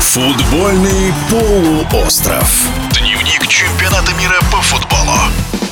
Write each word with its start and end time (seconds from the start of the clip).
Футбольный 0.00 1.12
полуостров. 1.30 2.66
Дневник 2.98 3.46
чемпионата 3.48 4.12
мира 4.14 4.40
по 4.50 4.60
футболу. 4.62 5.65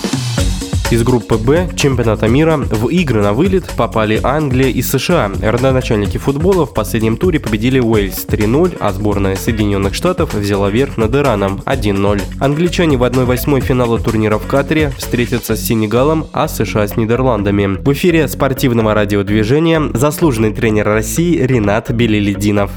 Из 0.90 1.02
группы 1.02 1.38
«Б» 1.38 1.70
чемпионата 1.74 2.28
мира 2.28 2.56
в 2.56 2.88
игры 2.88 3.22
на 3.22 3.32
вылет 3.32 3.64
попали 3.76 4.20
Англия 4.22 4.68
и 4.68 4.82
США. 4.82 5.32
Родоначальники 5.42 6.18
футбола 6.18 6.66
в 6.66 6.74
последнем 6.74 7.16
туре 7.16 7.40
победили 7.40 7.80
Уэльс 7.80 8.26
3-0, 8.26 8.76
а 8.78 8.92
сборная 8.92 9.34
Соединенных 9.34 9.94
Штатов 9.94 10.34
взяла 10.34 10.70
верх 10.70 10.96
над 10.96 11.14
Ираном 11.14 11.62
1-0. 11.64 12.22
Англичане 12.38 12.98
в 12.98 13.02
1-8 13.02 13.60
финала 13.60 13.98
турнира 13.98 14.38
в 14.38 14.46
Катаре 14.46 14.92
встретятся 14.96 15.56
с 15.56 15.62
Сенегалом, 15.62 16.26
а 16.32 16.48
США 16.48 16.86
с 16.86 16.96
Нидерландами. 16.96 17.78
В 17.82 17.92
эфире 17.94 18.28
спортивного 18.28 18.94
радиодвижения 18.94 19.90
заслуженный 19.94 20.52
тренер 20.52 20.86
России 20.86 21.38
Ренат 21.42 21.90
Белелединов. 21.90 22.70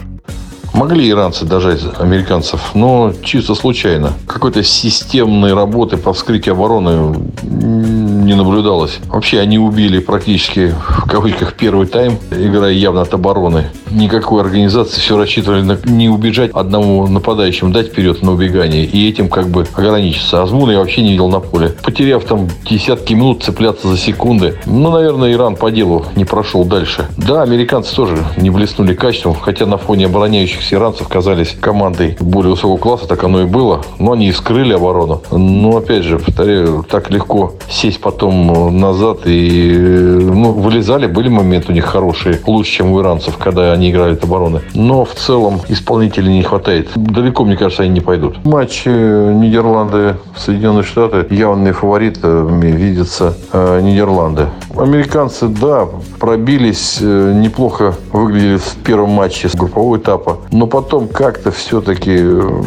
Могли 0.77 1.09
иранцы 1.09 1.43
дожать 1.43 1.81
американцев, 1.97 2.75
но 2.75 3.11
чисто 3.23 3.55
случайно. 3.55 4.13
Какой-то 4.27 4.61
системной 4.61 5.55
работы 5.55 5.97
по 5.97 6.13
вскрытию 6.13 6.53
обороны 6.53 7.17
не 7.41 8.35
наблюдалось. 8.35 8.99
Вообще 9.07 9.39
они 9.39 9.57
убили 9.57 9.97
практически 9.97 10.75
в 10.87 11.09
кавычках 11.09 11.55
первый 11.55 11.87
тайм, 11.87 12.19
играя 12.29 12.73
явно 12.73 13.01
от 13.01 13.11
обороны. 13.11 13.71
Никакой 13.89 14.41
организации 14.41 14.99
все 14.99 15.17
рассчитывали 15.17 15.61
на 15.61 15.79
не 15.85 16.09
убежать 16.09 16.51
одному 16.53 17.07
нападающему, 17.07 17.71
дать 17.71 17.87
вперед 17.87 18.21
на 18.21 18.33
убегание 18.33 18.85
и 18.85 19.09
этим 19.09 19.29
как 19.29 19.47
бы 19.47 19.65
ограничиться. 19.73 20.43
Азмуна 20.43 20.73
я 20.73 20.79
вообще 20.79 21.01
не 21.01 21.11
видел 21.11 21.29
на 21.29 21.39
поле. 21.39 21.69
Потеряв 21.81 22.23
там 22.25 22.49
десятки 22.69 23.15
минут 23.15 23.43
цепляться 23.43 23.87
за 23.87 23.97
секунды, 23.97 24.59
ну, 24.67 24.91
наверное, 24.91 25.33
Иран 25.33 25.55
по 25.55 25.71
делу 25.71 26.05
не 26.15 26.25
прошел 26.25 26.65
дальше. 26.65 27.07
Да, 27.17 27.41
американцы 27.41 27.95
тоже 27.95 28.23
не 28.37 28.51
блеснули 28.51 28.93
качеством, 28.93 29.33
хотя 29.33 29.65
на 29.65 29.77
фоне 29.77 30.05
обороняющихся 30.05 30.66
иранцев 30.73 31.07
казались 31.07 31.55
командой 31.59 32.17
более 32.19 32.51
высокого 32.51 32.77
класса, 32.77 33.07
так 33.07 33.23
оно 33.23 33.43
и 33.43 33.45
было. 33.45 33.81
Но 33.99 34.13
они 34.13 34.27
и 34.27 34.31
скрыли 34.31 34.73
оборону. 34.73 35.21
Но, 35.31 35.77
опять 35.77 36.03
же, 36.03 36.19
повторяю, 36.19 36.85
так 36.89 37.09
легко 37.09 37.53
сесть 37.69 38.01
потом 38.01 38.79
назад 38.79 39.19
и 39.25 39.71
ну, 39.73 40.51
вылезали, 40.51 41.07
были 41.07 41.29
моменты 41.29 41.71
у 41.71 41.75
них 41.75 41.85
хорошие, 41.85 42.39
лучше, 42.45 42.71
чем 42.71 42.91
у 42.91 43.01
иранцев, 43.01 43.37
когда 43.37 43.73
они 43.73 43.91
играли 43.91 44.13
от 44.13 44.23
обороны. 44.23 44.61
Но 44.73 45.05
в 45.05 45.13
целом 45.15 45.61
исполнителей 45.69 46.33
не 46.33 46.43
хватает. 46.43 46.89
Далеко, 46.95 47.43
мне 47.43 47.55
кажется, 47.55 47.83
они 47.83 47.93
не 47.93 48.01
пойдут. 48.01 48.43
Матч 48.45 48.83
э, 48.85 49.33
Нидерланды, 49.33 50.17
Соединенные 50.35 50.83
Штаты, 50.83 51.25
явные 51.33 51.73
фаворитами 51.73 52.67
видятся 52.67 53.35
э, 53.51 53.81
Нидерланды. 53.81 54.47
Американцы, 54.75 55.47
да, 55.47 55.87
пробились, 56.19 56.97
э, 57.01 57.33
неплохо 57.35 57.95
выглядели 58.11 58.57
в 58.57 58.75
первом 58.83 59.11
матче 59.11 59.49
с 59.49 59.55
группового 59.55 59.97
этапа, 59.97 60.37
но 60.57 60.65
потом 60.65 61.07
как-то 61.07 61.51
все-таки 61.51 62.15
э, 62.17 62.61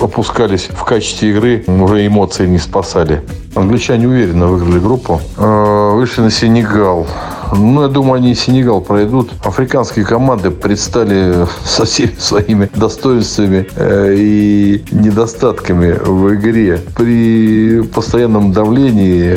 опускались 0.00 0.68
в 0.70 0.82
качестве 0.84 1.30
игры, 1.30 1.64
уже 1.66 2.06
эмоции 2.06 2.46
не 2.46 2.58
спасали. 2.58 3.22
Англичане 3.54 4.08
уверенно 4.08 4.46
выиграли 4.46 4.78
группу. 4.78 5.20
Э, 5.36 5.90
вышли 5.92 6.22
на 6.22 6.30
Сенегал. 6.30 7.06
Ну, 7.54 7.82
я 7.82 7.88
думаю, 7.88 8.14
они 8.14 8.32
и 8.32 8.34
Сенегал 8.34 8.80
пройдут. 8.80 9.30
Африканские 9.44 10.06
команды 10.06 10.50
предстали 10.50 11.46
со 11.66 11.84
всеми 11.84 12.14
своими 12.18 12.70
достоинствами 12.74 13.68
э, 13.76 14.14
и 14.16 14.82
недостатками 14.90 15.92
в 15.92 16.34
игре. 16.34 16.80
При 16.96 17.82
постоянном 17.82 18.52
давлении 18.52 19.36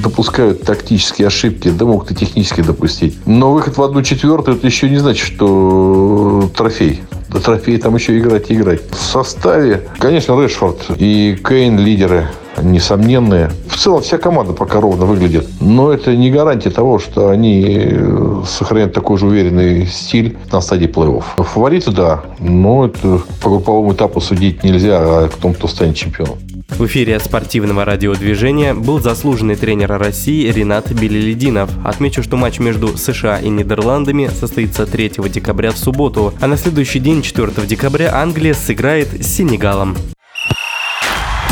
допускают 0.00 0.62
тактические 0.62 1.26
ошибки, 1.26 1.70
да 1.70 1.86
могут 1.86 2.12
и 2.12 2.14
технически 2.14 2.60
допустить. 2.60 3.18
Но 3.26 3.52
выход 3.52 3.76
в 3.76 3.82
одну 3.82 4.02
четвертую, 4.02 4.58
это 4.58 4.66
еще 4.68 4.88
не 4.88 4.98
значит, 4.98 5.26
что 5.26 6.48
трофей. 6.56 7.02
До 7.32 7.40
трофея 7.40 7.78
там 7.78 7.94
еще 7.94 8.18
играть 8.18 8.50
и 8.50 8.54
играть. 8.54 8.80
В 8.90 9.00
составе, 9.00 9.88
конечно, 9.98 10.40
Решфорд 10.40 10.90
и 10.96 11.38
Кейн 11.42 11.78
лидеры 11.78 12.28
несомненные. 12.60 13.50
В 13.68 13.76
целом 13.76 14.02
вся 14.02 14.18
команда 14.18 14.52
пока 14.52 14.80
ровно 14.80 15.06
выглядит. 15.06 15.48
Но 15.60 15.92
это 15.92 16.14
не 16.14 16.30
гарантия 16.30 16.70
того, 16.70 16.98
что 16.98 17.30
они 17.30 17.88
э, 17.90 18.42
сохраняют 18.46 18.92
такой 18.92 19.16
же 19.18 19.26
уверенный 19.26 19.86
стиль 19.86 20.36
на 20.50 20.60
стадии 20.60 20.86
плей-офф. 20.86 21.24
Фавориты, 21.38 21.90
да. 21.90 22.22
Но 22.38 22.86
это 22.86 23.22
по 23.42 23.50
групповому 23.50 23.94
этапу 23.94 24.20
судить 24.20 24.62
нельзя, 24.62 24.98
а 25.00 25.28
том, 25.28 25.54
кто 25.54 25.66
станет 25.68 25.96
чемпионом. 25.96 26.38
В 26.78 26.86
эфире 26.86 27.20
спортивного 27.20 27.84
радиодвижения 27.84 28.74
был 28.74 29.00
заслуженный 29.00 29.56
тренер 29.56 29.98
России 29.98 30.50
Ренат 30.50 30.90
Белелединов. 30.90 31.70
Отмечу, 31.84 32.22
что 32.22 32.36
матч 32.36 32.58
между 32.58 32.96
США 32.96 33.38
и 33.38 33.48
Нидерландами 33.48 34.28
состоится 34.28 34.86
3 34.86 35.12
декабря 35.28 35.70
в 35.70 35.78
субботу, 35.78 36.34
а 36.40 36.46
на 36.46 36.56
следующий 36.56 36.98
день, 36.98 37.22
4 37.22 37.66
декабря, 37.66 38.14
Англия 38.14 38.54
сыграет 38.54 39.08
с 39.22 39.26
Сенегалом. 39.26 39.96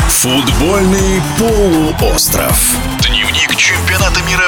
Футбольный 0.09 1.21
полуостров. 1.39 2.75
Дневник 3.01 3.55
чемпионата 3.55 4.19
мира 4.27 4.47